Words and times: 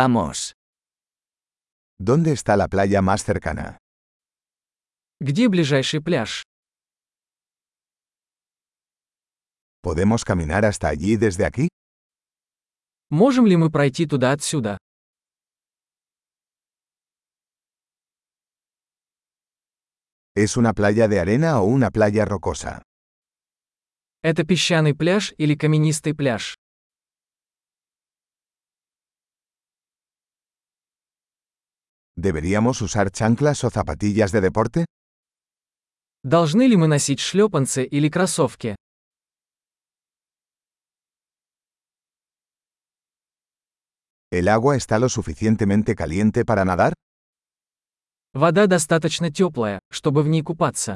Vamos. 0.00 0.52
¿Dónde 1.98 2.32
está 2.32 2.54
la 2.58 2.68
playa 2.68 3.00
más 3.00 3.24
cercana? 3.24 3.78
Где 5.20 5.48
ближайший 5.48 6.02
пляж? 6.02 6.42
¿Podemos 9.80 10.22
caminar 10.22 10.66
hasta 10.66 10.88
allí 10.88 11.16
desde 11.16 11.46
aquí? 11.46 11.68
Можем 13.08 13.46
ли 13.46 13.56
мы 13.56 13.70
пройти 13.70 14.04
туда 14.04 14.32
отсюда? 14.32 14.76
¿Es 20.34 20.58
una 20.58 20.74
playa 20.74 21.08
de 21.08 21.20
arena 21.20 21.62
o 21.62 21.64
una 21.64 21.90
playa 21.90 22.26
rocosa? 22.26 22.82
Это 24.22 24.44
песчаный 24.44 24.94
пляж 24.94 25.32
или 25.38 25.54
каменистый 25.54 26.14
пляж? 26.14 26.54
¿Deberíamos 32.15 32.81
usar 32.81 33.11
chanclas 33.11 33.63
o 33.63 33.69
zapatillas 33.69 34.31
de 34.31 34.41
deporte? 34.41 34.85
Должны 36.23 36.67
ли 36.67 36.75
мы 36.77 36.87
носить 36.87 37.19
шлепанцы 37.19 37.83
или 37.83 38.09
кроссовки? 38.09 38.75
¿El 44.31 44.47
agua 44.47 44.77
está 44.77 44.99
lo 44.99 45.09
suficientemente 45.09 45.95
caliente 45.95 46.45
para 46.45 46.63
nadar? 46.63 46.93
Вода 48.33 48.65
достаточно 48.67 49.29
теплая, 49.29 49.79
чтобы 49.91 50.23
в 50.23 50.27
ней 50.29 50.41
купаться. 50.41 50.95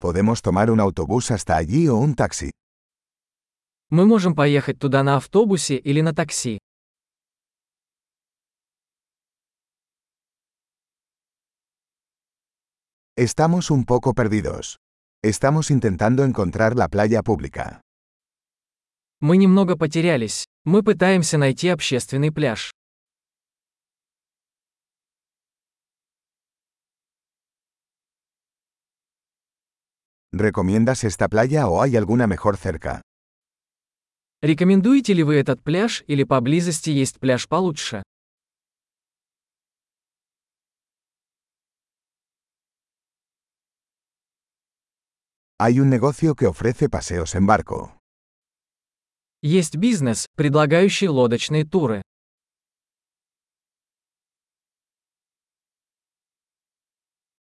¿Podemos 0.00 0.42
tomar 0.42 0.70
un 0.70 0.80
autobús 0.80 1.30
hasta 1.30 1.56
allí 1.56 1.88
o 1.88 1.96
un 1.96 2.14
taxi? 2.14 2.50
Мы 3.95 4.07
можем 4.07 4.33
поехать 4.33 4.79
туда 4.79 5.03
на 5.03 5.17
автобусе 5.17 5.75
или 5.75 6.01
на 6.01 6.15
такси. 6.15 6.57
Estamos 13.15 13.69
un 13.69 13.85
poco 13.85 14.15
perdidos. 14.15 14.77
Estamos 15.21 15.69
intentando 15.69 16.23
encontrar 16.23 16.75
la 16.75 16.87
playa 16.89 17.21
pública. 17.21 17.81
Мы 19.21 19.37
немного 19.37 19.77
потерялись. 19.77 20.45
Мы 20.65 20.81
пытаемся 20.81 21.37
найти 21.37 21.69
общественный 21.69 22.31
пляж. 22.31 22.71
¿Recomiendas 30.31 31.03
esta 31.03 31.27
playa 31.27 31.67
o 31.67 31.83
hay 31.83 31.95
alguna 31.95 32.25
mejor 32.25 32.57
cerca? 32.57 33.03
Рекомендуете 34.43 35.13
ли 35.13 35.23
вы 35.23 35.35
этот 35.35 35.63
пляж 35.63 36.03
или 36.05 36.25
поблизости 36.25 36.89
есть 36.89 37.17
пляж 37.17 37.47
получше? 37.47 38.03
Hay 45.57 45.79
un 45.79 45.89
negocio 45.89 46.35
que 46.35 46.45
ofrece 46.45 46.89
paseos 46.89 47.35
en 47.35 47.45
barco. 47.45 47.97
Есть 49.41 49.77
бизнес, 49.77 50.25
предлагающий 50.35 51.07
лодочные 51.07 51.63
туры. 51.63 52.01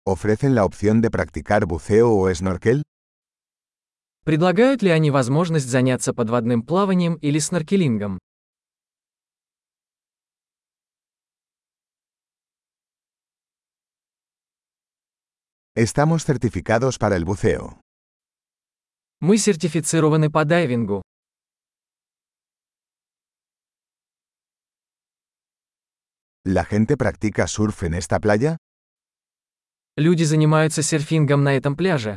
¿Ofrecen 0.07 0.55
la 0.55 0.65
opción 0.65 1.01
de 1.01 1.11
practicar 1.11 1.67
buceo 1.67 2.09
o 2.15 2.33
snorkel? 2.33 2.81
Предлагают 4.30 4.83
ли 4.83 4.91
они 4.91 5.09
возможность 5.09 5.67
заняться 5.67 6.13
подводным 6.13 6.61
плаванием 6.61 7.16
или 7.16 7.39
сноркелингом? 7.39 8.19
Estamos 15.75 16.25
certificados 16.25 17.00
para 17.00 17.16
el 17.16 17.25
buceo. 17.25 17.81
Мы 19.19 19.40
сертифицированы 19.40 20.29
по 20.29 20.46
дайвингу. 20.46 21.01
¿La 26.46 26.66
gente 26.66 26.97
practica 26.97 27.47
surf 27.47 27.81
en 27.81 27.96
esta 27.96 28.19
playa? 28.19 28.57
Люди 29.97 30.22
занимаются 30.22 30.84
серфингом 30.84 31.44
на 31.44 31.57
этом 31.57 31.75
пляже. 31.75 32.16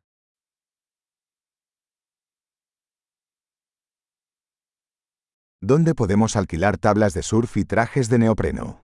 ¿Dónde 5.61 5.95
podemos 5.95 6.35
alquilar 6.35 6.77
tablas 6.77 7.13
de 7.13 7.23
surf 7.23 7.57
y 7.57 7.65
trajes 7.65 8.09
de 8.09 8.19
neopreno? 8.19 8.81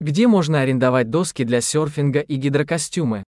Где 0.00 0.26
можно 0.26 0.60
арендовать 0.60 1.10
доски 1.10 1.44
для 1.44 1.60
серфинга 1.60 2.20
и 2.20 2.36
гидрокостюмы? 2.36 3.22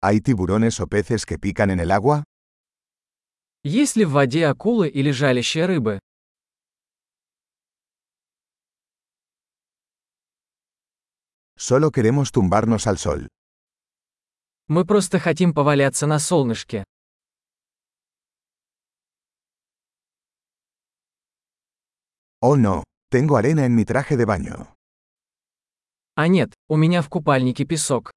¿Hay 0.00 0.20
tiburones 0.20 0.80
o 0.80 0.86
peces 0.86 1.24
que 1.24 1.38
pican 1.38 1.70
en 1.70 1.80
el 1.80 1.90
agua? 1.90 2.24
Есть 3.64 3.96
ли 3.96 4.04
в 4.04 4.10
воде 4.10 4.46
акулы 4.46 4.88
или 4.88 5.10
жалящие 5.10 5.64
рыбы? 5.64 5.98
Solo 11.56 11.90
queremos 11.90 12.30
tumbarnos 12.30 12.86
al 12.86 12.98
sol. 12.98 13.28
Мы 14.71 14.85
просто 14.85 15.17
хотим 15.17 15.51
поваляться 15.51 16.05
на 16.05 16.19
солнышке. 16.19 16.83
Oh 22.41 22.55
no, 22.55 22.83
tengo 23.09 23.35
arena 23.35 23.65
en 23.65 23.75
mi 23.75 23.83
traje 23.83 24.15
de 24.15 24.25
baño. 24.25 24.67
А 26.15 26.27
нет, 26.27 26.53
у 26.67 26.75
меня 26.77 27.01
в 27.01 27.09
купальнике 27.09 27.65
песок. 27.65 28.11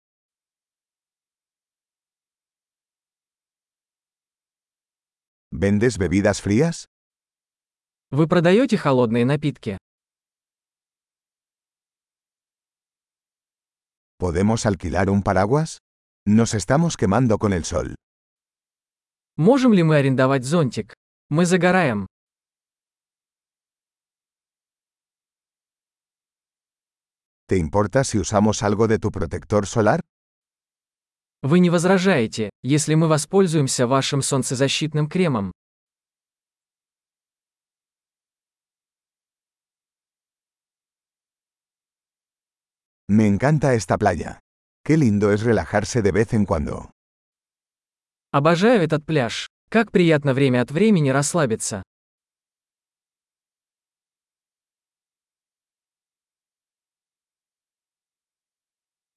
¿Vendes 5.50 5.96
bebidas 5.96 6.42
frías? 6.42 6.86
Вы 8.10 8.28
продаете 8.28 8.76
холодные 8.76 9.24
напитки? 9.24 9.78
¿Podemos 14.18 14.66
alquilar 14.66 15.08
un 15.08 15.22
paraguas? 15.22 15.78
Nos 16.24 16.54
estamos 16.54 16.96
quemando 16.96 17.36
con 17.36 17.52
el 17.52 17.64
sol. 17.64 17.96
Можем 19.36 19.72
ли 19.72 19.82
мы 19.82 19.96
арендовать 19.96 20.44
зонтик? 20.44 20.94
Мы 21.30 21.46
загораем. 21.46 22.06
¿Te 27.48 27.58
importa 27.58 28.04
si 28.04 28.18
usamos 28.20 28.62
algo 28.62 28.86
de 28.86 29.00
tu 29.00 29.10
protector 29.10 29.66
solar? 29.66 30.00
Вы 31.42 31.58
не 31.58 31.70
возражаете, 31.70 32.50
если 32.62 32.94
мы 32.94 33.08
воспользуемся 33.08 33.88
вашим 33.88 34.22
солнцезащитным 34.22 35.08
кремом? 35.08 35.50
Me 43.08 43.26
encanta 43.26 43.74
esta 43.74 43.98
playa. 43.98 44.38
Qué 44.84 44.96
lindo 44.96 45.32
es 45.32 45.42
relajarse 45.42 46.02
de 46.02 46.10
vez 46.10 46.34
en 46.34 46.44
cuando. 46.44 46.90
Обожаю 48.32 48.82
этот 48.82 49.04
пляж. 49.06 49.48
Как 49.70 49.92
приятно 49.92 50.34
время 50.34 50.60
от 50.62 50.70
времени 50.70 51.10
расслабиться. 51.10 51.82